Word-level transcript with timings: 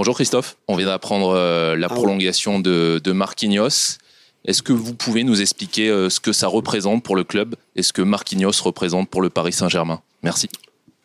Bonjour 0.00 0.14
Christophe, 0.14 0.56
on 0.66 0.76
vient 0.76 0.86
d'apprendre 0.86 1.34
euh, 1.36 1.76
la 1.76 1.88
Ah 1.90 1.94
prolongation 1.94 2.58
de, 2.58 2.98
de 3.04 3.12
Marquinhos. 3.12 3.98
Est-ce 4.46 4.62
que 4.62 4.72
vous 4.72 4.94
pouvez 4.94 5.24
nous 5.24 5.42
expliquer 5.42 5.90
euh, 5.90 6.08
ce 6.08 6.20
que 6.20 6.32
ça 6.32 6.48
représente 6.48 7.02
pour 7.02 7.16
le 7.16 7.22
club 7.22 7.54
et 7.76 7.82
ce 7.82 7.92
que 7.92 8.00
Marquinhos 8.00 8.62
représente 8.64 9.10
pour 9.10 9.20
le 9.20 9.28
Paris 9.28 9.52
Saint-Germain? 9.52 10.00
Merci. 10.22 10.48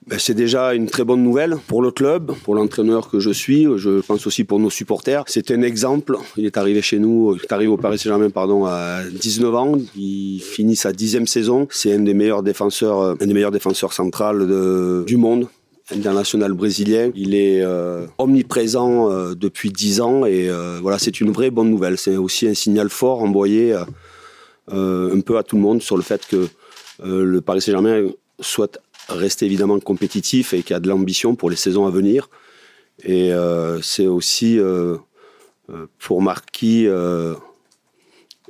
Ben, 0.08 0.18
c'est 0.18 0.34
déjà 0.34 0.74
une 0.74 0.86
très 0.86 1.04
bonne 1.04 1.22
nouvelle 1.22 1.58
pour 1.68 1.82
le 1.82 1.92
club, 1.92 2.32
pour 2.46 2.56
l'entraîneur 2.56 3.10
que 3.10 3.20
je 3.20 3.32
suis, 3.32 3.68
je 3.76 4.00
pense 4.00 4.26
aussi 4.28 4.46
pour 4.46 4.62
nos 4.62 4.70
supporters. 4.70 5.26
C'est 5.28 5.52
un 5.52 5.62
exemple. 5.62 6.18
Il 6.38 6.46
est 6.46 6.56
arrivé 6.56 6.82
chez 6.82 6.98
nous, 7.00 7.36
il 7.36 7.42
est 7.44 7.52
arrivé 7.52 7.70
au 7.70 7.76
Paris 7.76 8.00
Saint-Germain 8.00 8.30
pardon 8.30 8.64
à 8.66 9.02
19 9.04 9.56
ans. 9.56 9.74
Il 9.98 10.40
finit 10.42 10.78
sa 10.78 10.94
dixième 10.94 11.28
saison. 11.28 11.68
C'est 11.70 11.94
un 11.94 12.00
des 12.00 12.14
meilleurs 12.14 12.44
défenseurs, 12.44 13.02
euh, 13.02 13.16
un 13.20 13.28
des 13.28 13.34
meilleurs 13.34 13.52
défenseurs 13.52 13.92
centrales 13.92 14.48
de- 14.48 15.04
du 15.06 15.18
monde 15.18 15.50
international 15.92 16.54
brésilien. 16.54 17.12
Il 17.16 17.36
est 17.36 17.62
euh, 17.62 18.08
omniprésent 18.18 19.12
euh, 19.12 19.36
depuis 19.36 19.72
10 19.72 20.02
ans 20.02 20.26
et 20.26 20.50
euh, 20.50 20.80
voilà, 20.82 21.00
c'est 21.00 21.22
une 21.22 21.32
vraie 21.32 21.52
bonne 21.52 21.70
nouvelle. 21.70 21.98
C'est 21.98 22.18
aussi 22.18 22.48
un 22.48 22.54
signal 22.54 22.90
fort 22.90 23.22
envoyé 23.22 23.74
euh, 23.74 23.84
euh, 24.74 25.16
un 25.16 25.22
peu 25.22 25.38
à 25.38 25.44
tout 25.44 25.56
le 25.56 25.62
monde 25.62 25.82
sur 25.82 25.98
le 25.98 26.04
fait 26.04 26.26
que 26.26 26.48
euh, 27.04 27.24
le 27.24 27.42
Paris 27.42 27.62
Saint-Germain 27.62 28.10
souhaite 28.40 28.80
rester 29.10 29.46
évidemment 29.46 29.80
compétitif 29.80 30.54
et 30.54 30.64
qu'il 30.64 30.76
a 30.76 30.80
de 30.80 30.90
l'ambition 30.90 31.36
pour 31.36 31.50
les 31.50 31.56
saisons 31.56 31.86
à 31.86 31.92
venir. 31.92 32.30
Et 33.04 33.32
c'est 33.82 34.08
aussi 34.08 34.58
pour 36.00 36.22
Marquis 36.22 36.88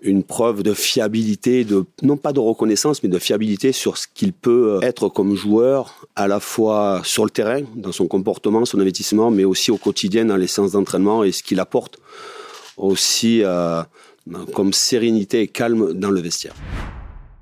une 0.01 0.23
preuve 0.23 0.63
de 0.63 0.73
fiabilité, 0.73 1.63
de, 1.63 1.85
non 2.01 2.17
pas 2.17 2.33
de 2.33 2.39
reconnaissance, 2.39 3.03
mais 3.03 3.09
de 3.09 3.19
fiabilité 3.19 3.71
sur 3.71 3.97
ce 3.97 4.07
qu'il 4.13 4.33
peut 4.33 4.79
être 4.81 5.09
comme 5.09 5.35
joueur, 5.35 6.07
à 6.15 6.27
la 6.27 6.39
fois 6.39 7.01
sur 7.03 7.23
le 7.23 7.29
terrain, 7.29 7.61
dans 7.75 7.91
son 7.91 8.07
comportement, 8.07 8.65
son 8.65 8.79
investissement, 8.79 9.31
mais 9.31 9.43
aussi 9.45 9.71
au 9.71 9.77
quotidien 9.77 10.25
dans 10.25 10.37
les 10.37 10.47
séances 10.47 10.73
d'entraînement 10.73 11.23
et 11.23 11.31
ce 11.31 11.43
qu'il 11.43 11.59
apporte 11.59 11.97
aussi 12.77 13.41
euh, 13.43 13.83
comme 14.53 14.73
sérénité 14.73 15.41
et 15.41 15.47
calme 15.47 15.93
dans 15.93 16.11
le 16.11 16.21
vestiaire. 16.21 16.55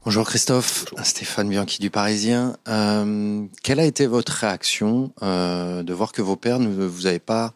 Bonjour 0.06 0.28
Christophe, 0.28 0.86
Stéphane 1.04 1.48
Bianchi 1.48 1.80
du 1.80 1.90
Parisien. 1.90 2.58
Euh, 2.67 3.45
quelle 3.64 3.80
a 3.80 3.86
été 3.86 4.06
votre 4.06 4.34
réaction 4.34 5.14
euh, 5.22 5.82
de 5.82 5.94
voir 5.94 6.12
que 6.12 6.22
vos 6.22 6.36
pairs 6.36 6.60
ne 6.60 6.86
vous 6.86 7.08
avaient 7.08 7.20
pas 7.20 7.54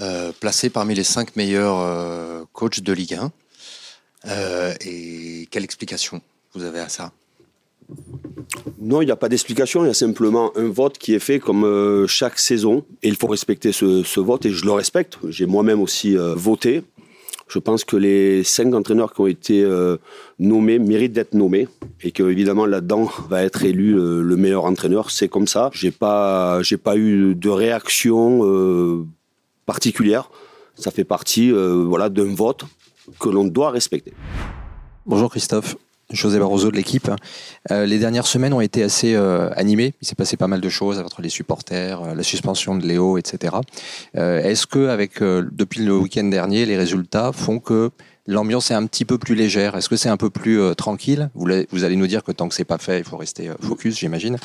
euh, 0.00 0.30
placé 0.38 0.70
parmi 0.70 0.94
les 0.94 1.04
cinq 1.04 1.34
meilleurs 1.34 1.80
euh, 1.80 2.44
coachs 2.52 2.80
de 2.80 2.92
Ligue 2.92 3.14
1 3.14 3.32
Euh, 4.28 4.74
Et 4.84 5.48
quelle 5.50 5.64
explication 5.64 6.20
vous 6.54 6.64
avez 6.64 6.80
à 6.80 6.88
ça? 6.88 7.12
Non, 8.80 9.02
il 9.02 9.06
n'y 9.06 9.12
a 9.12 9.16
pas 9.16 9.28
d'explication, 9.28 9.84
il 9.84 9.88
y 9.88 9.90
a 9.90 9.94
simplement 9.94 10.56
un 10.56 10.68
vote 10.68 10.98
qui 10.98 11.14
est 11.14 11.18
fait 11.18 11.38
comme 11.38 11.64
euh, 11.64 12.06
chaque 12.06 12.38
saison. 12.38 12.84
Et 13.02 13.08
il 13.08 13.16
faut 13.16 13.26
respecter 13.26 13.72
ce, 13.72 14.20
vote, 14.20 14.46
et 14.46 14.50
je 14.50 14.64
le 14.64 14.72
respecte. 14.72 15.18
J'ai 15.28 15.46
moi-même 15.46 15.80
aussi 15.80 16.16
euh, 16.16 16.34
voté. 16.34 16.82
Je 17.48 17.58
pense 17.58 17.84
que 17.84 17.96
les 17.96 18.44
cinq 18.44 18.72
entraîneurs 18.74 19.12
qui 19.12 19.20
ont 19.20 19.26
été 19.26 19.68
nommés 20.38 20.78
méritent 20.78 21.12
d'être 21.12 21.34
nommés 21.34 21.68
et 22.02 22.10
que 22.10 22.22
évidemment 22.22 22.64
là-dedans 22.64 23.10
va 23.28 23.42
être 23.42 23.64
élu 23.64 23.92
le 23.94 24.36
meilleur 24.36 24.64
entraîneur. 24.64 25.10
C'est 25.10 25.28
comme 25.28 25.46
ça. 25.46 25.68
J'ai 25.74 25.90
pas, 25.90 26.62
pas 26.82 26.96
eu 26.96 27.34
de 27.34 27.50
réaction 27.50 29.06
particulière. 29.66 30.30
Ça 30.76 30.90
fait 30.90 31.04
partie, 31.04 31.50
voilà, 31.50 32.08
d'un 32.08 32.34
vote 32.34 32.64
que 33.18 33.28
l'on 33.28 33.44
doit 33.44 33.70
respecter. 33.70 34.12
Bonjour 35.06 35.30
Christophe, 35.30 35.76
José 36.12 36.38
Barroso 36.38 36.70
de 36.70 36.76
l'équipe. 36.76 37.10
Euh, 37.70 37.86
les 37.86 37.98
dernières 37.98 38.26
semaines 38.26 38.52
ont 38.52 38.60
été 38.60 38.82
assez 38.82 39.14
euh, 39.14 39.50
animées. 39.56 39.94
Il 40.00 40.06
s'est 40.06 40.14
passé 40.14 40.36
pas 40.36 40.46
mal 40.46 40.60
de 40.60 40.68
choses 40.68 40.98
entre 40.98 41.22
les 41.22 41.28
supporters, 41.28 42.02
euh, 42.02 42.14
la 42.14 42.22
suspension 42.22 42.76
de 42.76 42.86
Léo, 42.86 43.18
etc. 43.18 43.56
Est-ce 44.14 44.66
que 44.66 44.88
avec 44.88 45.20
depuis 45.22 45.84
le 45.84 45.96
week-end 45.96 46.24
dernier, 46.24 46.66
les 46.66 46.76
résultats 46.76 47.32
font 47.32 47.58
que 47.58 47.90
l'ambiance 48.26 48.70
est 48.70 48.74
un 48.74 48.86
petit 48.86 49.04
peu 49.04 49.18
plus 49.18 49.34
légère? 49.34 49.76
Est-ce 49.76 49.88
que 49.88 49.96
c'est 49.96 50.08
un 50.08 50.16
peu 50.16 50.30
plus 50.30 50.60
tranquille? 50.76 51.30
Vous, 51.34 51.48
vous 51.70 51.84
allez 51.84 51.96
nous 51.96 52.06
dire 52.06 52.22
que 52.22 52.32
tant 52.32 52.48
que 52.48 52.54
c'est 52.54 52.64
pas 52.64 52.78
fait, 52.78 52.98
il 52.98 53.04
faut 53.04 53.16
rester 53.16 53.50
focus, 53.60 53.98
j'imagine. 53.98 54.36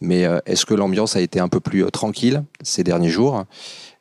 Mais 0.00 0.26
est-ce 0.46 0.64
que 0.64 0.74
l'ambiance 0.74 1.16
a 1.16 1.20
été 1.20 1.40
un 1.40 1.48
peu 1.48 1.60
plus 1.60 1.84
tranquille 1.90 2.44
ces 2.62 2.84
derniers 2.84 3.10
jours? 3.10 3.44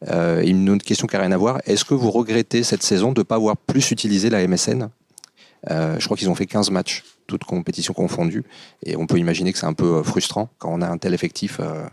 Euh, 0.09 0.41
Une 0.43 0.69
autre 0.69 0.85
question 0.85 1.07
qui 1.07 1.15
n'a 1.15 1.21
rien 1.21 1.31
à 1.31 1.37
voir. 1.37 1.59
Est-ce 1.65 1.85
que 1.85 1.93
vous 1.93 2.11
regrettez 2.11 2.63
cette 2.63 2.83
saison 2.83 3.11
de 3.11 3.21
ne 3.21 3.23
pas 3.23 3.35
avoir 3.35 3.57
plus 3.57 3.91
utilisé 3.91 4.29
la 4.29 4.45
MSN 4.47 4.89
euh, 5.71 5.95
je 5.97 6.05
crois 6.05 6.15
qu'ils 6.15 6.29
ont 6.29 6.35
fait 6.35 6.45
15 6.45 6.69
matchs, 6.69 7.03
toutes 7.25 7.43
compétitions 7.43 7.95
confondues. 7.95 8.43
Et 8.85 8.95
on 8.95 9.07
peut 9.07 9.17
imaginer 9.17 9.51
que 9.51 9.57
c'est 9.57 9.65
un 9.65 9.73
peu 9.73 9.95
euh, 9.95 10.03
frustrant 10.03 10.49
quand 10.59 10.71
on 10.71 10.79
a 10.81 10.87
un 10.87 10.99
tel 10.99 11.15
effectif, 11.15 11.59
euh, 11.59 11.87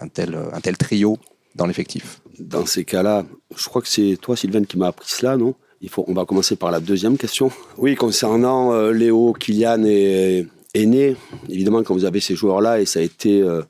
un, 0.00 0.08
tel, 0.08 0.36
un 0.52 0.60
tel 0.60 0.76
trio 0.76 1.16
dans 1.54 1.66
l'effectif. 1.66 2.20
Dans 2.40 2.66
ces 2.66 2.84
cas-là, 2.84 3.24
je 3.56 3.64
crois 3.68 3.80
que 3.80 3.88
c'est 3.88 4.18
toi, 4.20 4.36
Sylvain, 4.36 4.64
qui 4.64 4.76
m'a 4.76 4.88
appris 4.88 5.08
cela, 5.08 5.36
non? 5.36 5.54
Il 5.80 5.88
faut, 5.88 6.04
On 6.08 6.14
va 6.14 6.24
commencer 6.24 6.56
par 6.56 6.70
la 6.70 6.80
deuxième 6.80 7.18
question. 7.18 7.50
Oui, 7.76 7.94
concernant 7.94 8.72
euh, 8.72 8.92
Léo, 8.92 9.32
Kylian 9.34 9.84
et, 9.84 10.46
et 10.74 10.86
Né, 10.86 11.16
évidemment, 11.48 11.82
quand 11.82 11.94
vous 11.94 12.04
avez 12.04 12.20
ces 12.20 12.34
joueurs-là, 12.34 12.80
et 12.80 12.86
ça 12.86 13.00
a 13.00 13.02
été 13.02 13.40
euh, 13.40 13.62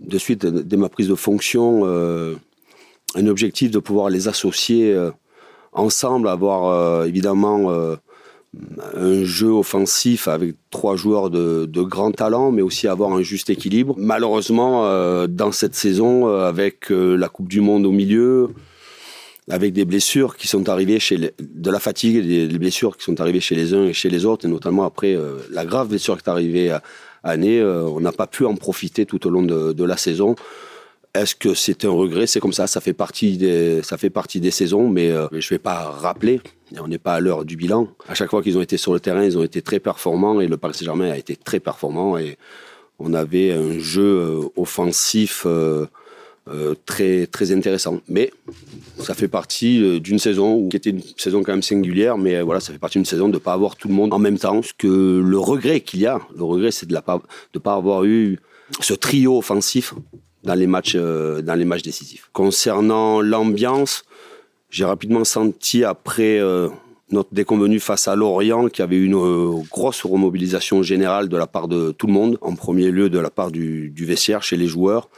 de 0.00 0.18
suite, 0.18 0.46
dès 0.46 0.76
ma 0.76 0.88
prise 0.88 1.08
de 1.08 1.14
fonction, 1.14 1.82
euh, 1.84 2.36
un 3.14 3.26
objectif 3.26 3.70
de 3.70 3.78
pouvoir 3.78 4.10
les 4.10 4.28
associer 4.28 4.92
euh, 4.92 5.10
ensemble, 5.72 6.28
avoir 6.28 6.66
euh, 6.66 7.06
évidemment 7.06 7.70
euh, 7.70 7.96
un 8.94 9.24
jeu 9.24 9.48
offensif 9.50 10.28
avec 10.28 10.54
trois 10.70 10.96
joueurs 10.96 11.30
de, 11.30 11.66
de 11.66 11.82
grand 11.82 12.12
talent, 12.12 12.52
mais 12.52 12.62
aussi 12.62 12.86
avoir 12.86 13.12
un 13.12 13.22
juste 13.22 13.50
équilibre. 13.50 13.94
Malheureusement, 13.98 14.84
dans 15.26 15.50
cette 15.50 15.74
saison, 15.74 16.28
avec 16.28 16.90
la 16.90 17.28
Coupe 17.28 17.48
du 17.48 17.60
Monde 17.60 17.84
au 17.84 17.90
milieu, 17.90 18.50
avec 19.50 19.72
des 19.72 19.84
blessures 19.84 20.36
qui 20.36 20.46
sont 20.46 20.68
arrivées 20.68 21.00
chez 21.00 21.16
les, 21.16 21.32
de 21.40 21.68
la 21.68 21.80
fatigue, 21.80 22.24
des, 22.24 22.46
des 22.46 22.58
blessures 22.60 22.96
qui 22.96 23.02
sont 23.02 23.20
arrivées 23.20 23.40
chez 23.40 23.56
les 23.56 23.74
uns 23.74 23.86
et 23.86 23.92
chez 23.92 24.08
les 24.08 24.24
autres, 24.24 24.46
et 24.46 24.48
notamment 24.48 24.84
après 24.84 25.18
la 25.50 25.64
grave 25.64 25.88
blessure 25.88 26.16
qui 26.16 26.22
est 26.28 26.30
arrivée 26.30 26.70
à, 26.70 26.80
à 27.24 27.36
on 27.36 27.98
n'a 27.98 28.12
pas 28.12 28.28
pu 28.28 28.44
en 28.44 28.54
profiter 28.54 29.04
tout 29.04 29.26
au 29.26 29.30
long 29.30 29.42
de 29.42 29.84
la 29.84 29.96
saison. 29.96 30.36
Est-ce 31.14 31.36
que 31.36 31.54
c'est 31.54 31.84
un 31.84 31.90
regret? 31.90 32.26
C'est 32.26 32.40
comme 32.40 32.52
ça, 32.52 32.66
ça 32.66 32.80
fait 32.80 32.92
partie 32.92 33.36
des, 33.36 33.82
ça 33.84 33.96
fait 33.96 34.10
partie 34.10 34.40
des 34.40 34.50
saisons, 34.50 34.88
mais 34.88 35.12
euh, 35.12 35.28
je 35.30 35.36
ne 35.36 35.50
vais 35.50 35.60
pas 35.60 35.90
rappeler. 35.90 36.40
On 36.80 36.88
n'est 36.88 36.98
pas 36.98 37.14
à 37.14 37.20
l'heure 37.20 37.44
du 37.44 37.56
bilan. 37.56 37.86
À 38.08 38.14
chaque 38.14 38.30
fois 38.30 38.42
qu'ils 38.42 38.58
ont 38.58 38.62
été 38.62 38.76
sur 38.76 38.92
le 38.92 38.98
terrain, 38.98 39.22
ils 39.22 39.38
ont 39.38 39.44
été 39.44 39.62
très 39.62 39.78
performants 39.78 40.40
et 40.40 40.48
le 40.48 40.56
Paris 40.56 40.74
Saint-Germain 40.74 41.12
a 41.12 41.16
été 41.16 41.36
très 41.36 41.60
performant 41.60 42.18
et 42.18 42.36
on 42.98 43.14
avait 43.14 43.52
un 43.52 43.78
jeu 43.78 44.02
euh, 44.02 44.40
offensif 44.56 45.44
euh, 45.46 45.86
très 46.84 47.28
très 47.28 47.52
intéressant. 47.52 48.00
Mais 48.08 48.32
ça 48.98 49.14
fait 49.14 49.28
partie 49.28 50.00
d'une 50.00 50.18
saison 50.18 50.68
qui 50.68 50.76
était 50.76 50.90
une 50.90 51.02
saison 51.16 51.44
quand 51.44 51.52
même 51.52 51.62
singulière, 51.62 52.18
mais 52.18 52.42
voilà, 52.42 52.58
ça 52.58 52.72
fait 52.72 52.80
partie 52.80 52.98
d'une 52.98 53.06
saison 53.06 53.28
de 53.28 53.34
ne 53.34 53.38
pas 53.38 53.52
avoir 53.52 53.76
tout 53.76 53.86
le 53.86 53.94
monde 53.94 54.12
en 54.12 54.18
même 54.18 54.38
temps. 54.38 54.62
Ce 54.62 54.72
que 54.76 55.22
le 55.24 55.38
regret 55.38 55.80
qu'il 55.80 56.00
y 56.00 56.06
a, 56.06 56.20
le 56.36 56.42
regret, 56.42 56.72
c'est 56.72 56.86
de 56.86 56.94
ne 56.94 57.60
pas 57.60 57.74
avoir 57.74 58.04
eu 58.04 58.40
ce 58.80 58.94
trio 58.94 59.38
offensif 59.38 59.94
dans 60.44 60.54
les 60.54 60.66
matchs, 60.66 60.96
euh, 60.96 61.42
dans 61.42 61.54
les 61.54 61.64
matchs 61.64 61.82
décisifs. 61.82 62.28
Concernant 62.32 63.20
l'ambiance, 63.20 64.04
j'ai 64.70 64.84
rapidement 64.84 65.24
senti 65.24 65.84
après 65.84 66.38
euh, 66.38 66.68
notre 67.10 67.32
déconvenu 67.32 67.80
face 67.80 68.08
à 68.08 68.14
Lorient 68.14 68.68
qu'il 68.68 68.82
y 68.82 68.82
avait 68.82 68.98
une 68.98 69.14
euh, 69.14 69.62
grosse 69.70 70.04
remobilisation 70.04 70.82
générale 70.82 71.28
de 71.28 71.36
la 71.36 71.46
part 71.46 71.68
de 71.68 71.92
tout 71.92 72.06
le 72.06 72.12
monde, 72.12 72.38
en 72.40 72.54
premier 72.54 72.90
lieu 72.90 73.08
de 73.08 73.18
la 73.18 73.30
part 73.30 73.50
du, 73.50 73.90
du 73.90 74.16
chez 74.16 74.56
les 74.56 74.66
joueurs. 74.66 75.08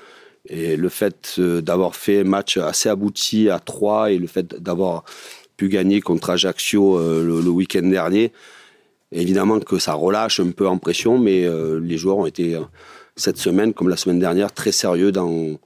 Et 0.49 0.77
le 0.77 0.89
fait 0.89 1.41
d'avoir 1.41 1.97
fait 1.97 2.21
un 2.21 2.25
match 2.25 2.57
assez 2.57 2.89
abouti 2.89 3.51
à 3.51 3.59
3 3.59 4.13
et 4.13 4.19
le 4.19 4.29
fait 4.29 4.63
d'avoir 4.63 5.03
pu 5.57 5.69
gagner 5.69 6.01
contre 6.01 6.31
Ajaccio 6.31 7.01
le, 7.01 7.49
week-end 7.49 7.83
dernier, 7.83 8.31
évidemment 9.11 9.59
que 9.59 9.81
ça 9.81 9.95
relâche 9.95 10.39
un 10.39 10.53
peu 10.53 10.69
en 10.69 10.79
pression, 10.79 11.19
mais 11.19 11.49
les 11.81 11.97
joueurs 11.97 12.19
ont 12.19 12.27
été 12.27 12.57
cette 13.17 13.39
semaine, 13.39 13.73
comme 13.73 13.89
la 13.89 13.97
semaine 13.97 14.19
dernière, 14.19 14.53
très 14.53 14.73
sérieux 14.73 15.11
dans, 15.11 15.59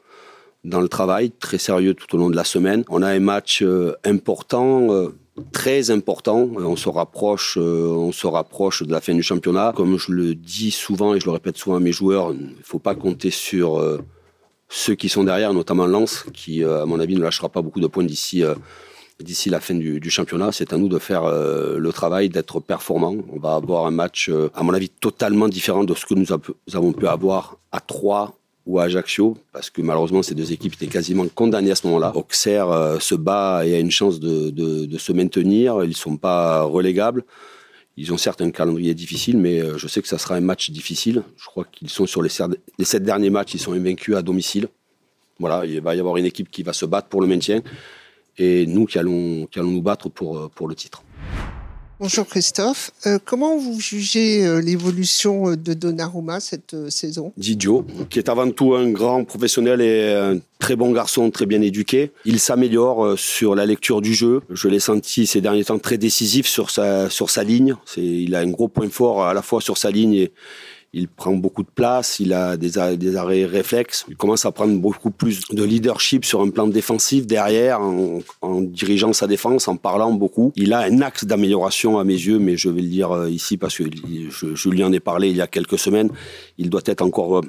dans 0.65 0.81
le 0.81 0.89
travail, 0.89 1.33
très 1.33 1.59
sérieux 1.59 1.95
tout 1.95 2.15
au 2.15 2.19
long 2.19 2.31
de 2.31 2.37
la 2.37 2.45
semaine. 2.45 2.85
On 2.89 3.03
a 3.03 3.09
un 3.09 3.21
match 3.21 3.63
euh, 3.63 3.95
important, 4.05 4.93
euh, 4.93 5.09
très 5.53 5.91
important. 5.91 6.49
Euh, 6.57 6.65
On 6.65 6.77
se 6.77 6.89
rapproche, 6.89 7.57
on 7.57 8.13
se 8.13 8.27
rapproche 8.27 8.83
de 8.83 8.93
la 8.93 9.01
fin 9.01 9.15
du 9.15 9.23
championnat. 9.23 9.73
Comme 9.77 9.99
je 9.99 10.13
le 10.13 10.35
dis 10.35 10.71
souvent 10.71 11.15
et 11.15 11.21
je 11.21 11.27
le 11.27 11.33
répète 11.33 11.57
souvent 11.57 11.77
à 11.77 11.81
mes 11.81 11.93
joueurs, 11.93 12.33
il 12.33 12.41
ne 12.41 12.63
faut 12.63 12.79
pas 12.79 12.95
compter 12.95 13.31
sur 13.31 13.83
ceux 14.69 14.95
qui 14.95 15.09
sont 15.09 15.25
derrière, 15.25 15.53
notamment 15.53 15.87
Lens, 15.87 16.25
qui, 16.33 16.63
à 16.63 16.87
mon 16.87 17.01
avis, 17.01 17.17
ne 17.17 17.23
lâchera 17.23 17.49
pas 17.49 17.63
beaucoup 17.63 17.81
de 17.81 17.89
points 17.89 18.05
d'ici. 18.05 18.45
D'ici 19.21 19.51
la 19.51 19.61
fin 19.61 19.75
du, 19.75 20.11
championnat, 20.11 20.51
c'est 20.51 20.73
à 20.73 20.79
nous 20.79 20.89
de 20.89 20.99
faire 20.99 21.25
euh, 21.25 21.79
le 21.79 21.93
travail, 21.93 22.31
d'être 22.31 22.59
performants. 22.61 23.17
On 23.31 23.39
va 23.39 23.55
avoir 23.55 23.87
un 23.87 23.91
match, 23.91 24.31
euh, 24.31 24.51
à 24.55 24.63
mon 24.63 24.73
avis, 24.73 24.89
totalement 24.89 25.49
différent 25.49 25.85
de 25.85 25.95
ce 25.95 26.07
que 26.07 26.15
nous, 26.15 26.33
avons 26.73 26.93
pu 26.93 27.07
avoir 27.07 27.59
à 27.71 27.81
Troyes 27.81 28.33
ou 28.67 28.79
à 28.79 28.85
Ajaccio, 28.85 29.37
parce 29.53 29.69
que 29.69 29.83
malheureusement, 29.83 30.23
ces 30.23 30.35
deux 30.35 30.53
équipes 30.53 30.75
étaient 30.75 30.87
quasiment 30.87 31.27
condamnées 31.35 31.71
à 31.71 31.75
ce 31.75 31.87
moment-là. 31.89 32.13
Auxerre 32.15 32.71
euh, 32.71 32.99
se 32.99 33.15
bat 33.15 33.67
et 33.67 33.75
a 33.75 33.79
une 33.79 33.91
chance 33.91 34.21
de, 34.21 34.99
se 34.99 35.13
maintenir. 35.13 35.85
Ils 35.85 35.97
sont 35.97 36.17
pas 36.17 36.63
relégables. 36.63 37.25
Ils 37.99 38.15
ont 38.15 38.19
certes 38.19 38.41
un 38.41 38.51
calendrier 38.51 38.95
difficile, 38.95 39.37
mais 39.37 39.61
je 39.77 39.87
sais 39.87 40.01
que 40.01 40.09
ça 40.09 40.17
sera 40.17 40.37
un 40.37 40.41
match 40.41 40.71
difficile. 40.71 41.23
Je 41.37 41.45
crois 41.45 41.67
qu'ils 41.71 41.91
sont 41.91 42.07
sur 42.07 42.23
les, 42.23 42.31
les 42.79 42.85
sept 42.87 43.03
derniers 43.03 43.29
matchs, 43.29 43.55
ils 43.55 43.61
sont 43.61 43.73
invaincus 43.73 44.17
à 44.17 44.23
domicile. 44.23 44.69
Voilà, 45.39 45.67
il 45.67 45.81
va 45.81 45.95
y 45.95 46.01
avoir 46.01 46.17
une 46.17 46.25
équipe 46.25 46.51
qui 46.51 46.63
va 46.63 46.73
se 46.73 46.87
battre 46.87 47.09
pour 47.09 47.21
le 47.21 47.27
maintien. 47.27 47.63
Et 48.41 48.67
nous 48.67 48.87
qui 48.87 48.99
allons, 48.99 49.47
qui 49.47 49.59
allons 49.59 49.71
nous 49.71 49.83
battre 49.83 50.09
pour, 50.09 50.51
pour 50.51 50.67
le 50.67 50.75
titre. 50.75 51.03
Bonjour 52.01 52.27
Christophe. 52.27 52.93
Euh, 53.05 53.19
comment 53.23 53.59
vous 53.59 53.79
jugez 53.79 54.47
euh, 54.47 54.63
l'évolution 54.63 55.51
de 55.51 55.75
Donnarumma 55.75 56.41
cette 56.41 56.73
euh, 56.73 56.89
saison? 56.89 57.35
Didio, 57.37 57.85
qui 58.09 58.19
est 58.19 58.31
avant 58.31 58.51
tout 58.51 58.73
un 58.73 58.89
grand 58.89 59.25
professionnel 59.25 59.83
et 59.83 60.15
un 60.15 60.39
très 60.59 60.77
bon 60.77 60.93
garçon, 60.93 61.31
très 61.31 61.45
bien 61.45 61.61
éduqué. 61.61 62.13
Il 62.25 62.41
s'améliore 62.41 63.19
sur 63.19 63.55
la 63.55 63.67
lecture 63.67 64.01
du 64.01 64.15
jeu. 64.15 64.41
Je 64.49 64.69
l'ai 64.69 64.81
senti 64.81 65.27
ces 65.27 65.43
derniers 65.43 65.65
temps 65.65 65.79
très 65.79 65.99
décisif 65.99 66.47
sur 66.47 66.71
sa, 66.71 67.11
sur 67.11 67.29
sa 67.29 67.45
ligne. 67.45 67.75
Il 67.99 68.35
a 68.35 68.39
un 68.39 68.49
gros 68.49 68.69
point 68.69 68.89
fort 68.89 69.23
à 69.25 69.35
la 69.35 69.43
fois 69.43 69.61
sur 69.61 69.77
sa 69.77 69.91
ligne 69.91 70.15
et, 70.15 70.33
il 70.93 71.07
prend 71.07 71.33
beaucoup 71.33 71.63
de 71.63 71.71
place, 71.73 72.19
il 72.19 72.33
a 72.33 72.57
des, 72.57 72.79
arrêts 73.17 73.45
réflexes, 73.45 74.05
il 74.09 74.17
commence 74.17 74.45
à 74.45 74.51
prendre 74.51 74.77
beaucoup 74.79 75.11
plus 75.11 75.49
de 75.51 75.63
leadership 75.63 76.25
sur 76.25 76.41
un 76.41 76.51
plan 76.51 76.67
défensif 76.67 77.27
derrière, 77.27 77.81
en, 77.81 78.61
dirigeant 78.61 79.13
sa 79.13 79.29
défense, 79.29 79.69
en 79.69 79.77
parlant 79.77 80.13
beaucoup. 80.13 80.53
Il 80.57 80.73
a 80.73 80.81
un 80.81 81.01
axe 81.01 81.25
d'amélioration 81.25 81.99
à 81.99 82.05
mes 82.05 82.15
yeux, 82.15 82.41
mais 82.41 82.57
je 82.57 82.69
vais 82.69 82.83
le 82.83 82.89
dire 82.89 83.13
euh, 83.13 83.31
ici 83.31 83.57
parce 83.57 83.77
que 83.77 83.85
je, 83.85 84.69
lui 84.69 84.83
en 84.83 84.93
ai 84.93 85.01
parlé 85.01 85.31
il 85.31 85.37
y 85.37 85.41
a 85.41 85.47
quelques 85.47 85.79
semaines, 85.79 86.11
il 86.59 86.71
doit 86.71 86.83
être 86.87 87.03
encore 87.03 87.39
euh, 87.39 87.43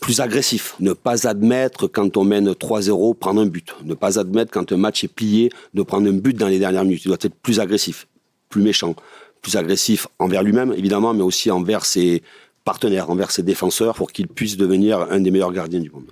plus 0.00 0.20
agressif. 0.20 0.76
Ne 0.78 0.92
pas 0.92 1.26
admettre 1.26 1.88
quand 1.88 2.16
on 2.16 2.24
mène 2.24 2.50
3-0, 2.50 3.16
prendre 3.16 3.40
un 3.40 3.46
but. 3.46 3.74
Ne 3.84 3.94
pas 3.94 4.20
admettre 4.20 4.52
quand 4.52 4.70
un 4.70 4.76
match 4.76 5.02
est 5.02 5.08
plié, 5.08 5.50
de 5.74 5.82
prendre 5.82 6.08
un 6.08 6.12
but 6.12 6.36
dans 6.36 6.48
les 6.48 6.60
dernières 6.60 6.84
minutes. 6.84 7.04
Il 7.04 7.08
doit 7.08 7.18
être 7.20 7.34
plus 7.34 7.58
agressif, 7.58 8.06
plus 8.48 8.62
méchant, 8.62 8.94
plus 9.42 9.56
agressif 9.56 10.06
envers 10.20 10.44
lui-même, 10.44 10.72
évidemment, 10.72 11.14
mais 11.14 11.22
aussi 11.22 11.50
envers 11.50 11.84
ses 11.84 12.22
partenaire 12.66 13.08
envers 13.10 13.30
ses 13.30 13.44
défenseurs 13.44 13.94
pour 13.94 14.10
qu'il 14.10 14.26
puisse 14.26 14.56
devenir 14.56 15.06
un 15.10 15.20
des 15.20 15.30
meilleurs 15.30 15.52
gardiens 15.52 15.80
du 15.80 15.88
monde. 15.88 16.10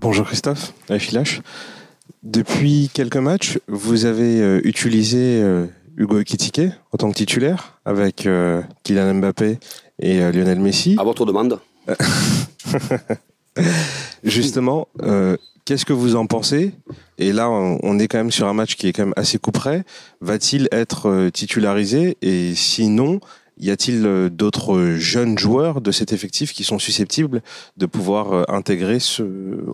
Bonjour 0.00 0.26
Christophe, 0.26 0.74
Filache. 0.98 1.40
Depuis 2.22 2.90
quelques 2.92 3.16
matchs, 3.16 3.58
vous 3.66 4.04
avez 4.04 4.42
euh, 4.42 4.60
utilisé 4.64 5.40
euh, 5.42 5.66
Hugo 5.96 6.20
Ekitike 6.20 6.70
en 6.92 6.98
tant 6.98 7.10
que 7.10 7.16
titulaire 7.16 7.78
avec 7.86 8.26
euh, 8.26 8.60
Kylian 8.82 9.14
Mbappé 9.14 9.58
et 10.00 10.18
Lionel 10.32 10.60
Messi. 10.60 10.96
À 10.98 11.04
votre 11.04 11.24
demande. 11.24 11.58
Justement, 14.22 14.88
qu'est-ce 15.64 15.86
que 15.86 15.92
vous 15.92 16.16
en 16.16 16.26
pensez? 16.26 16.72
Et 17.18 17.32
là, 17.32 17.48
on 17.48 17.98
est 17.98 18.08
quand 18.08 18.18
même 18.18 18.32
sur 18.32 18.48
un 18.48 18.54
match 18.54 18.74
qui 18.74 18.88
est 18.88 18.92
quand 18.92 19.04
même 19.04 19.14
assez 19.16 19.38
couperé. 19.38 19.84
Va-t-il 20.20 20.68
être 20.72 21.30
titularisé? 21.30 22.16
Et 22.22 22.54
sinon, 22.56 23.20
y 23.58 23.70
a-t-il 23.70 24.06
euh, 24.06 24.28
d'autres 24.28 24.94
jeunes 24.96 25.38
joueurs 25.38 25.80
de 25.80 25.90
cet 25.90 26.12
effectif 26.12 26.52
qui 26.52 26.64
sont 26.64 26.78
susceptibles 26.78 27.42
de 27.76 27.86
pouvoir 27.86 28.32
euh, 28.32 28.44
intégrer 28.48 29.00
ce 29.00 29.22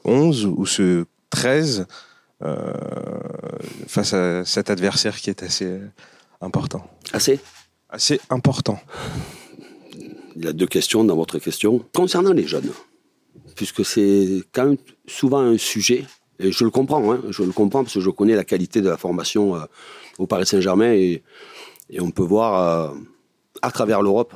11 0.04 0.46
ou 0.46 0.66
ce 0.66 1.06
13 1.30 1.86
euh, 2.42 2.72
face 3.86 4.12
à 4.14 4.44
cet 4.44 4.70
adversaire 4.70 5.16
qui 5.16 5.30
est 5.30 5.42
assez 5.42 5.78
important? 6.40 6.86
Assez 7.12 7.40
Assez 7.92 8.20
important. 8.30 8.78
Il 10.36 10.44
y 10.44 10.48
a 10.48 10.52
deux 10.52 10.68
questions 10.68 11.02
dans 11.02 11.16
votre 11.16 11.40
question. 11.40 11.84
Concernant 11.92 12.32
les 12.32 12.46
jeunes, 12.46 12.70
puisque 13.56 13.84
c'est 13.84 14.42
quand 14.52 14.64
même 14.64 14.76
souvent 15.08 15.40
un 15.40 15.58
sujet, 15.58 16.04
et 16.38 16.52
je 16.52 16.62
le 16.62 16.70
comprends, 16.70 17.12
hein, 17.12 17.20
je 17.30 17.42
le 17.42 17.50
comprends 17.50 17.82
parce 17.82 17.94
que 17.94 18.00
je 18.00 18.10
connais 18.10 18.36
la 18.36 18.44
qualité 18.44 18.80
de 18.80 18.88
la 18.88 18.96
formation 18.96 19.60
au 20.18 20.28
Paris 20.28 20.46
Saint-Germain 20.46 20.92
et, 20.92 21.24
et, 21.90 22.00
on 22.00 22.12
peut 22.12 22.22
voir 22.22 22.94
à 23.62 23.70
travers 23.70 24.02
l'Europe 24.02 24.34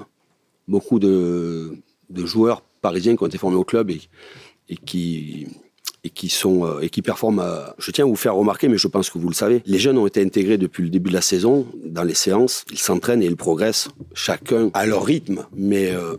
beaucoup 0.68 0.98
de, 0.98 1.76
joueurs 2.10 2.62
parisiens 2.80 3.16
qui 3.16 3.22
ont 3.22 3.26
été 3.26 3.38
formés 3.38 3.56
au 3.56 3.64
club 3.64 3.90
et, 3.90 4.76
qui 4.76 6.28
sont 6.28 6.64
euh, 6.64 6.80
et 6.80 6.90
qui 6.90 7.02
performent. 7.02 7.40
Euh, 7.40 7.66
je 7.78 7.90
tiens 7.90 8.04
à 8.04 8.08
vous 8.08 8.16
faire 8.16 8.34
remarquer, 8.34 8.68
mais 8.68 8.78
je 8.78 8.88
pense 8.88 9.10
que 9.10 9.18
vous 9.18 9.28
le 9.28 9.34
savez, 9.34 9.62
les 9.66 9.78
jeunes 9.78 9.98
ont 9.98 10.06
été 10.06 10.22
intégrés 10.22 10.58
depuis 10.58 10.82
le 10.82 10.90
début 10.90 11.10
de 11.10 11.14
la 11.14 11.22
saison 11.22 11.66
dans 11.84 12.04
les 12.04 12.14
séances. 12.14 12.64
Ils 12.70 12.78
s'entraînent 12.78 13.22
et 13.22 13.26
ils 13.26 13.36
progressent, 13.36 13.88
chacun 14.14 14.70
à 14.74 14.86
leur 14.86 15.04
rythme. 15.04 15.46
Mais 15.54 15.90
euh, 15.90 16.16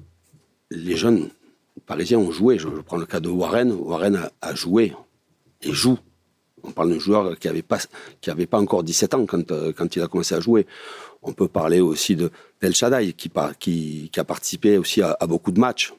les 0.71 0.95
jeunes 0.95 1.29
parisiens 1.85 2.19
ont 2.19 2.31
joué. 2.31 2.57
Je, 2.57 2.67
prends 2.67 2.97
le 2.97 3.05
cas 3.05 3.19
de 3.19 3.29
Warren. 3.29 3.71
Warren 3.71 4.29
a, 4.41 4.55
joué 4.55 4.93
et 5.61 5.71
joue. 5.71 5.99
On 6.63 6.71
parle 6.71 6.89
d'un 6.89 6.99
joueur 6.99 7.37
qui 7.37 7.47
n'avait 7.47 7.61
pas 7.61 7.77
pas 8.49 8.57
encore 8.57 8.83
17 8.83 9.13
ans 9.13 9.25
quand 9.27 9.53
quand 9.77 9.95
il 9.95 10.01
a 10.01 10.07
commencé 10.07 10.33
à 10.33 10.39
jouer. 10.39 10.65
On 11.25 11.33
peut 11.33 11.47
parler 11.47 11.81
aussi 11.81 12.15
de 12.15 12.31
d'El 12.61 12.73
Shaddai 12.73 13.13
qui, 13.13 13.31
a 14.15 14.23
participé 14.23 14.77
aussi 14.77 15.01
à, 15.01 15.17
beaucoup 15.27 15.51
de 15.51 15.59
matchs. 15.59 15.93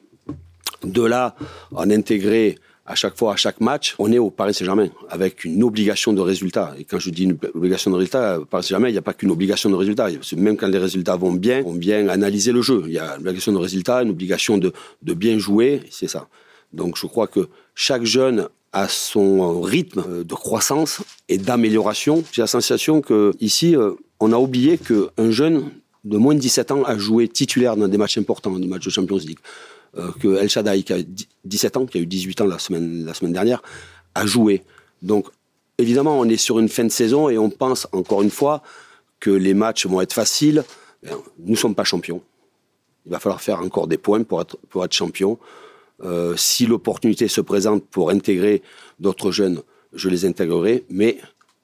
De 0.83 1.03
là, 1.03 1.35
en 1.73 1.89
intégrer 1.89 2.57
à 2.87 2.95
chaque 2.95 3.17
fois, 3.17 3.33
à 3.33 3.35
chaque 3.35 3.59
match, 3.59 3.95
on 3.99 4.11
est 4.13 4.17
au 4.17 4.29
Paris 4.29 4.53
Saint-Germain 4.53 4.87
avec 5.09 5.43
une 5.43 5.61
obligation 5.61 6.13
de 6.13 6.21
résultat. 6.21 6.73
Et 6.79 6.85
quand 6.85 6.99
je 6.99 7.09
dis 7.09 7.23
une 7.23 7.37
obligation 7.53 7.91
de 7.91 7.97
résultat, 7.97 8.39
Paris 8.49 8.63
Saint-Germain, 8.63 8.87
il 8.87 8.93
n'y 8.93 8.97
a 8.97 9.01
pas 9.01 9.13
qu'une 9.13 9.29
obligation 9.29 9.69
de 9.69 9.75
résultat. 9.75 10.07
Même 10.37 10.55
quand 10.55 10.69
les 10.69 10.77
résultats 10.77 11.17
vont 11.17 11.33
bien, 11.33 11.63
on 11.65 11.73
vient 11.73 12.07
analyser 12.07 12.53
le 12.53 12.61
jeu. 12.61 12.83
Il 12.87 12.93
y 12.93 12.99
a 12.99 13.15
une 13.15 13.27
obligation 13.27 13.51
de 13.51 13.57
résultat, 13.57 14.03
une 14.03 14.11
obligation 14.11 14.57
de, 14.57 14.71
bien 15.01 15.37
jouer, 15.37 15.81
c'est 15.91 16.07
ça. 16.07 16.29
Donc 16.71 16.97
je 16.97 17.07
crois 17.07 17.27
que 17.27 17.49
chaque 17.75 18.05
jeune 18.05 18.47
a 18.71 18.87
son 18.87 19.61
rythme 19.61 20.23
de 20.23 20.33
croissance 20.33 21.01
et 21.27 21.37
d'amélioration. 21.37 22.23
J'ai 22.31 22.41
la 22.41 22.47
sensation 22.47 23.01
que 23.01 23.33
ici, 23.39 23.75
euh, 23.75 23.95
on 24.19 24.31
a 24.31 24.37
oublié 24.37 24.77
qu'un 24.77 25.31
jeune 25.31 25.71
de 26.03 26.17
moins 26.17 26.35
de 26.35 26.39
17 26.39 26.71
ans 26.71 26.83
a 26.83 26.97
joué 26.97 27.27
titulaire 27.27 27.75
dans 27.75 27.87
des 27.87 27.97
matchs 27.97 28.17
importants, 28.17 28.57
des 28.57 28.67
matchs 28.67 28.85
de 28.85 28.89
Champions 28.89 29.17
League. 29.17 29.39
Euh, 29.97 30.11
que 30.19 30.35
El 30.37 30.49
Shaddai, 30.49 30.83
qui 30.83 30.93
a 30.93 30.97
17 31.45 31.77
ans, 31.77 31.85
qui 31.85 31.97
a 31.97 32.01
eu 32.01 32.05
18 32.05 32.41
ans 32.41 32.45
la 32.45 32.59
semaine, 32.59 33.33
dernière, 33.33 33.61
a 34.15 34.25
joué. 34.25 34.63
Donc, 35.01 35.27
évidemment, 35.77 36.19
on 36.19 36.25
est 36.25 36.37
sur 36.37 36.59
une 36.59 36.69
fin 36.69 36.83
de 36.83 36.89
saison 36.89 37.29
et 37.29 37.37
on 37.37 37.49
pense, 37.49 37.87
encore 37.93 38.21
une 38.21 38.29
fois, 38.29 38.61
que 39.19 39.31
les 39.31 39.53
matchs 39.53 39.85
vont 39.85 40.01
être 40.01 40.13
faciles. 40.13 40.63
Nous 41.03 41.51
ne 41.51 41.55
sommes 41.55 41.75
pas 41.75 41.83
champions. 41.83 42.21
Il 43.05 43.11
va 43.11 43.19
falloir 43.19 43.41
faire 43.41 43.61
encore 43.61 43.87
des 43.87 43.97
points 43.97 44.23
pour 44.23 44.41
être, 44.41 44.57
pour 44.69 44.85
champion. 44.91 45.39
Euh, 46.03 46.35
si 46.35 46.65
l'opportunité 46.65 47.27
se 47.27 47.41
présente 47.41 47.83
pour 47.85 48.11
intégrer 48.11 48.61
d'autres 48.99 49.31
jeunes, 49.31 49.61
je 49.93 50.09
les 50.09 50.25
intégrerai. 50.25 50.83
Mais 50.89 51.17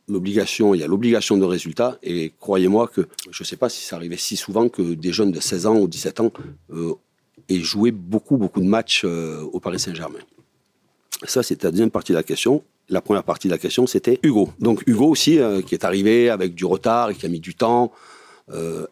l'obligation, 0.07 0.73
il 0.73 0.81
y 0.81 0.83
a 0.83 0.87
l'obligation 0.87 1.37
de 1.37 1.45
résultat. 1.45 1.97
Et 2.03 2.33
croyez-moi 2.39 2.87
que 2.87 3.07
je 3.29 3.43
ne 3.43 3.45
sais 3.45 3.57
pas 3.57 3.69
si 3.69 3.83
ça 3.83 3.95
arrivait 3.95 4.17
si 4.17 4.35
souvent 4.35 4.69
que 4.69 4.81
des 4.81 5.13
jeunes 5.13 5.31
de 5.31 5.39
16 5.39 5.65
ans 5.65 5.77
ou 5.77 5.87
17 5.87 6.19
ans 6.19 6.31
euh, 6.71 6.93
aient 7.49 7.59
joué 7.59 7.91
beaucoup, 7.91 8.37
beaucoup 8.37 8.61
de 8.61 8.67
matchs 8.67 9.03
euh, 9.05 9.41
au 9.41 9.59
Paris 9.59 9.79
Saint-Germain. 9.79 10.19
Ça, 11.25 11.43
c'était 11.43 11.67
la 11.67 11.71
deuxième 11.71 11.91
partie 11.91 12.11
de 12.11 12.17
la 12.17 12.23
question. 12.23 12.63
La 12.89 13.01
première 13.01 13.23
partie 13.23 13.47
de 13.47 13.53
la 13.53 13.57
question, 13.57 13.87
c'était 13.87 14.19
Hugo. 14.23 14.49
Donc 14.59 14.83
Hugo 14.87 15.07
aussi, 15.07 15.39
euh, 15.39 15.61
qui 15.61 15.73
est 15.73 15.85
arrivé 15.85 16.29
avec 16.29 16.53
du 16.53 16.65
retard 16.65 17.11
et 17.11 17.15
qui 17.15 17.25
a 17.25 17.29
mis 17.29 17.39
du 17.39 17.55
temps. 17.55 17.91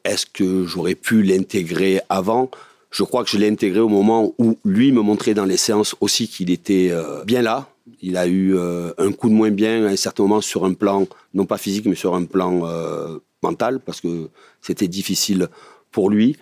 Est-ce 0.06 0.26
que 0.26 0.66
j'aurais 0.66 0.96
pu 0.96 1.24
l'intégrer 1.24 2.00
avant? 2.08 2.50
Je 2.90 3.04
crois 3.04 3.26
que 3.26 3.30
je 3.30 3.38
l'ai 3.38 3.50
intégré 3.50 3.82
au 3.82 3.90
moment 3.90 4.34
où 4.38 4.58
lui 4.64 4.94
me 4.94 5.02
montrait 5.02 5.34
dans 5.34 5.44
les 5.44 5.58
séances 5.58 5.94
aussi 6.00 6.30
qu'il 6.30 6.50
était 6.50 6.90
bien 7.26 7.42
là, 7.42 7.68
il 8.02 8.18
a 8.18 8.28
eu 8.28 8.56
euh, 8.56 8.92
un 8.98 9.12
coup 9.12 9.30
de 9.30 9.34
moins 9.34 9.52
bien 9.52 9.86
à 9.86 9.90
un 9.90 9.96
certain 9.96 10.24
moment 10.24 10.42
sur 10.42 10.66
un 10.66 10.74
plan, 10.74 11.08
non 11.34 11.46
pas 11.46 11.58
physique, 11.58 11.86
mais 11.86 11.96
sur 11.96 12.16
un 12.16 12.26
plan 12.26 12.62
euh, 12.66 13.20
mental, 13.44 13.80
parce 13.80 14.02
que 14.02 14.30
c'était 14.62 14.88
difficile 14.88 15.48
pour 15.92 16.10
lui. 16.10 16.38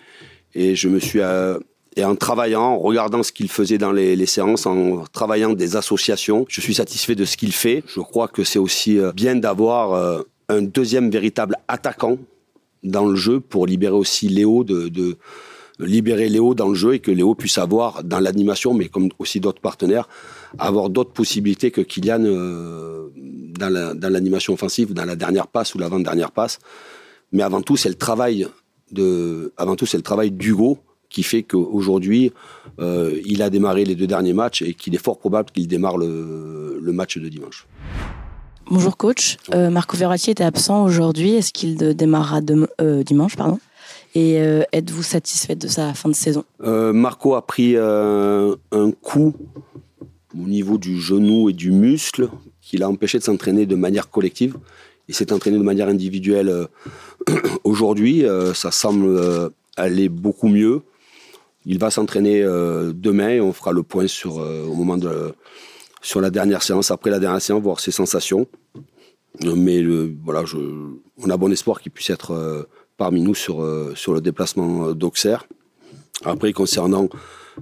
Et 0.54 0.74
je 0.74 0.88
me 0.88 0.98
suis, 0.98 1.20
euh, 1.20 1.58
et 1.96 2.04
en 2.04 2.16
travaillant, 2.16 2.62
en 2.62 2.78
regardant 2.78 3.22
ce 3.22 3.32
qu'il 3.32 3.50
faisait 3.50 3.78
dans 3.78 3.92
les, 3.92 4.26
séances, 4.26 4.66
en 4.66 5.04
travaillant 5.12 5.52
des 5.52 5.76
associations, 5.76 6.46
je 6.48 6.60
suis 6.60 6.74
satisfait 6.74 7.14
de 7.14 7.24
ce 7.24 7.36
qu'il 7.36 7.52
fait. 7.52 7.82
Je 7.86 8.00
crois 8.00 8.28
que 8.28 8.44
c'est 8.44 8.58
aussi 8.58 8.98
bien 9.14 9.36
d'avoir 9.36 10.24
un 10.48 10.62
deuxième 10.62 11.10
véritable 11.10 11.56
attaquant 11.68 12.18
dans 12.82 13.06
le 13.06 13.16
jeu 13.16 13.40
pour 13.40 13.66
libérer 13.66 13.94
aussi 13.94 14.28
Léo 14.28 14.64
de, 14.64 14.88
de 14.88 15.18
libérer 15.84 16.28
Léo 16.28 16.54
dans 16.54 16.68
le 16.68 16.74
jeu 16.74 16.94
et 16.94 16.98
que 16.98 17.10
Léo 17.10 17.34
puisse 17.34 17.58
avoir 17.58 18.04
dans 18.04 18.20
l'animation, 18.20 18.74
mais 18.74 18.88
comme 18.88 19.08
aussi 19.18 19.40
d'autres 19.40 19.60
partenaires, 19.60 20.08
avoir 20.58 20.90
d'autres 20.90 21.12
possibilités 21.12 21.70
que 21.70 21.80
Kylian 21.80 22.24
euh, 22.24 23.08
dans 23.58 24.12
l'animation 24.12 24.54
offensive, 24.54 24.94
dans 24.94 25.04
la 25.04 25.16
dernière 25.16 25.46
passe 25.46 25.74
ou 25.74 25.78
l'avant-dernière 25.78 26.32
passe. 26.32 26.58
Mais 27.32 27.42
avant 27.42 27.62
tout, 27.62 27.76
c'est 27.76 27.88
le 27.88 27.94
travail 27.94 28.46
de, 28.90 29.52
avant 29.56 29.76
tout, 29.76 29.86
c'est 29.86 29.96
le 29.96 30.02
travail 30.02 30.30
d'Hugo 30.30 30.78
qui 31.08 31.22
fait 31.22 31.42
qu'aujourd'hui, 31.42 32.32
euh, 32.78 33.20
il 33.24 33.42
a 33.42 33.50
démarré 33.50 33.84
les 33.84 33.96
deux 33.96 34.06
derniers 34.06 34.32
matchs 34.32 34.62
et 34.62 34.74
qu'il 34.74 34.94
est 34.94 35.02
fort 35.02 35.18
probable 35.18 35.50
qu'il 35.50 35.66
démarre 35.66 35.98
le, 35.98 36.80
match 36.92 37.18
de 37.18 37.28
dimanche. 37.28 37.66
Bonjour 38.68 38.96
coach, 38.96 39.36
euh, 39.54 39.70
Marco 39.70 39.96
Verratti 39.96 40.30
était 40.30 40.44
absent 40.44 40.84
aujourd'hui. 40.84 41.34
Est-ce 41.34 41.52
qu'il 41.52 41.76
démarrera 41.76 42.40
dimanche 42.40 43.36
pardon? 43.36 43.58
Et 44.14 44.34
êtes-vous 44.72 45.02
satisfait 45.02 45.54
de 45.54 45.68
sa 45.68 45.94
fin 45.94 46.08
de 46.08 46.14
saison? 46.14 46.44
Marco 46.58 47.34
a 47.34 47.46
pris 47.46 47.76
un 47.76 48.90
coup 49.02 49.34
au 50.34 50.46
niveau 50.46 50.78
du 50.78 51.00
genou 51.00 51.48
et 51.48 51.52
du 51.52 51.70
muscle 51.70 52.28
qui 52.60 52.76
l'a 52.76 52.88
empêché 52.88 53.18
de 53.18 53.24
s'entraîner 53.24 53.66
de 53.66 53.74
manière 53.74 54.10
collective. 54.10 54.56
Il 55.08 55.14
s'est 55.14 55.32
entraîné 55.32 55.58
de 55.58 55.62
manière 55.62 55.88
individuelle 55.88 56.48
euh, 56.48 56.66
aujourd'hui. 57.64 58.24
Euh, 58.24 58.54
ça 58.54 58.70
semble 58.70 59.06
euh, 59.06 59.48
aller 59.76 60.08
beaucoup 60.08 60.48
mieux. 60.48 60.82
Il 61.66 61.78
va 61.78 61.90
s'entraîner 61.90 62.42
demain 62.42 63.28
et 63.28 63.40
on 63.40 63.52
fera 63.52 63.72
le 63.72 63.82
point 63.82 64.06
sur, 64.06 64.36
au 64.36 64.74
moment 64.74 64.96
de, 64.96 65.34
sur 66.00 66.22
la 66.22 66.30
dernière 66.30 66.62
séance, 66.62 66.90
après 66.90 67.10
la 67.10 67.18
dernière 67.18 67.42
séance, 67.42 67.60
voir 67.60 67.80
ses 67.80 67.90
sensations. 67.90 68.46
Mais 69.44 69.82
voilà, 70.24 70.42
on 71.18 71.30
a 71.30 71.36
bon 71.36 71.52
espoir 71.52 71.80
qu'il 71.80 71.92
puisse 71.92 72.10
être 72.10 72.32
euh, 72.32 72.64
parmi 73.00 73.20
nous 73.22 73.34
sur, 73.34 73.62
euh, 73.62 73.94
sur 73.96 74.12
le 74.12 74.20
déplacement 74.20 74.92
d'Auxerre. 74.92 75.42
Après, 76.24 76.52
concernant 76.52 77.08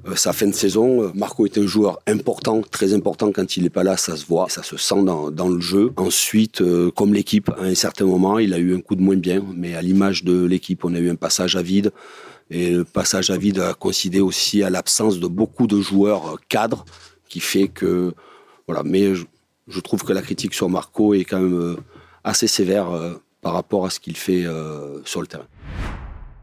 euh, 0.06 0.16
sa 0.16 0.32
fin 0.32 0.48
de 0.48 0.54
saison, 0.54 1.02
euh, 1.02 1.10
Marco 1.14 1.46
est 1.46 1.58
un 1.58 1.66
joueur 1.66 2.00
important, 2.06 2.60
très 2.60 2.92
important 2.92 3.30
quand 3.32 3.56
il 3.56 3.62
n'est 3.62 3.70
pas 3.70 3.84
là, 3.84 3.96
ça 3.96 4.16
se 4.16 4.26
voit, 4.26 4.48
ça 4.48 4.62
se 4.62 4.76
sent 4.76 5.02
dans, 5.04 5.30
dans 5.30 5.48
le 5.48 5.60
jeu. 5.60 5.92
Ensuite, 5.96 6.60
euh, 6.60 6.90
comme 6.90 7.14
l'équipe, 7.14 7.50
à 7.50 7.62
un 7.62 7.74
certain 7.74 8.04
moment, 8.04 8.38
il 8.38 8.52
a 8.54 8.58
eu 8.58 8.74
un 8.74 8.80
coup 8.80 8.96
de 8.96 9.02
moins 9.02 9.16
bien, 9.16 9.44
mais 9.54 9.74
à 9.74 9.82
l'image 9.82 10.24
de 10.24 10.44
l'équipe, 10.44 10.84
on 10.84 10.94
a 10.94 10.98
eu 10.98 11.10
un 11.10 11.16
passage 11.16 11.56
à 11.56 11.62
vide. 11.62 11.92
Et 12.50 12.70
le 12.72 12.84
passage 12.84 13.30
à 13.30 13.36
vide 13.36 13.60
a 13.60 13.74
coïncidé 13.74 14.20
aussi 14.20 14.62
à 14.62 14.70
l'absence 14.70 15.20
de 15.20 15.26
beaucoup 15.26 15.66
de 15.66 15.80
joueurs 15.80 16.38
cadres, 16.48 16.84
qui 17.28 17.40
fait 17.40 17.68
que 17.68 18.14
voilà. 18.66 18.82
Mais 18.84 19.14
je 19.14 19.80
trouve 19.80 20.02
que 20.02 20.12
la 20.12 20.22
critique 20.22 20.54
sur 20.54 20.68
Marco 20.68 21.12
est 21.12 21.24
quand 21.24 21.40
même 21.40 21.76
assez 22.24 22.46
sévère 22.46 22.88
par 23.40 23.52
rapport 23.52 23.86
à 23.86 23.90
ce 23.90 24.00
qu'il 24.00 24.16
fait 24.16 24.44
sur 25.04 25.20
le 25.20 25.26
terrain. 25.26 25.46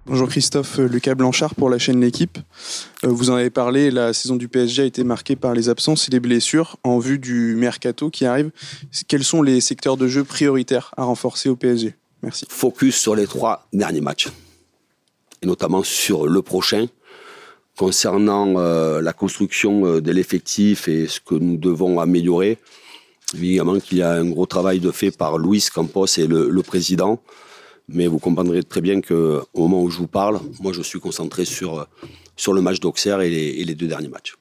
Bonjour 0.07 0.29
Christophe, 0.29 0.77
Lucas 0.77 1.15
Blanchard 1.15 1.55
pour 1.55 1.67
la 1.67 1.79
chaîne 1.79 1.99
L'équipe. 1.99 2.37
Vous 3.01 3.31
en 3.31 3.33
avez 3.33 3.49
parlé, 3.49 3.89
la 3.89 4.13
saison 4.13 4.35
du 4.35 4.47
PSG 4.47 4.83
a 4.83 4.85
été 4.85 5.03
marquée 5.03 5.35
par 5.35 5.55
les 5.55 5.67
absences 5.67 6.07
et 6.07 6.11
les 6.11 6.19
blessures. 6.19 6.77
En 6.83 6.99
vue 6.99 7.17
du 7.17 7.55
mercato 7.55 8.11
qui 8.11 8.27
arrive, 8.27 8.51
quels 9.07 9.23
sont 9.23 9.41
les 9.41 9.61
secteurs 9.61 9.97
de 9.97 10.07
jeu 10.07 10.23
prioritaires 10.23 10.91
à 10.95 11.05
renforcer 11.05 11.49
au 11.49 11.55
PSG 11.55 11.95
Merci. 12.21 12.45
Focus 12.47 12.95
sur 12.95 13.15
les 13.15 13.25
trois 13.25 13.67
derniers 13.73 14.01
matchs, 14.01 14.27
et 15.41 15.47
notamment 15.47 15.81
sur 15.81 16.27
le 16.27 16.41
prochain. 16.43 16.85
Concernant 17.75 18.53
euh, 18.57 19.01
la 19.01 19.11
construction 19.11 19.99
de 19.99 20.11
l'effectif 20.11 20.87
et 20.87 21.07
ce 21.07 21.19
que 21.19 21.33
nous 21.33 21.57
devons 21.57 21.99
améliorer, 21.99 22.59
évidemment 23.34 23.79
qu'il 23.79 23.98
y 23.98 24.01
a 24.01 24.12
un 24.12 24.29
gros 24.29 24.46
travail 24.46 24.79
de 24.79 24.91
fait 24.91 25.12
par 25.12 25.38
Luis 25.38 25.65
Campos 25.74 26.05
et 26.17 26.27
le, 26.27 26.62
président. 26.62 27.22
Mais 27.88 28.08
vous 28.08 28.20
comprendrez 28.20 28.63
très 28.63 28.82
bien 28.82 29.01
qu'au 29.01 29.46
moment 29.55 29.82
où 29.82 29.89
je 29.89 29.98
vous 29.98 30.08
parle, 30.08 30.39
moi 30.60 30.74
je 30.74 30.82
suis 30.82 31.00
concentré 31.00 31.46
sur, 31.46 31.88
sur 32.36 32.53
le 32.53 32.62
match 32.62 32.79
d'Auxerre 32.79 33.22
et 33.22 33.63
les 33.63 33.75
deux 33.75 33.88
derniers 33.88 34.10
matchs. 34.10 34.36